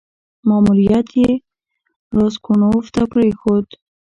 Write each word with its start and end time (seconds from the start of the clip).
ماموریت 0.47 1.07
یې 1.21 1.29
راسګونوف 2.15 2.85
ته 2.95 3.01
پرېښود. 3.11 3.67